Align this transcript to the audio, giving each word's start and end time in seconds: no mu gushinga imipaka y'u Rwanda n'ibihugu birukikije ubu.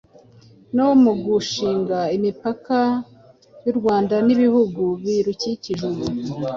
no 0.75 0.87
mu 1.01 1.13
gushinga 1.23 1.99
imipaka 2.17 2.77
y'u 3.63 3.73
Rwanda 3.79 4.15
n'ibihugu 4.25 4.83
birukikije 5.03 5.83
ubu. 5.91 6.05